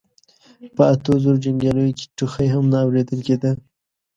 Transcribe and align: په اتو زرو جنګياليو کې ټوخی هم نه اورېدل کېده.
په 0.75 0.83
اتو 0.93 1.13
زرو 1.23 1.41
جنګياليو 1.45 1.95
کې 1.97 2.05
ټوخی 2.17 2.47
هم 2.53 2.65
نه 2.71 2.77
اورېدل 2.85 3.19
کېده. 3.27 3.51